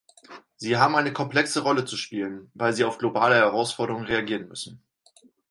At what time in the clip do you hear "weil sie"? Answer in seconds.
2.55-2.85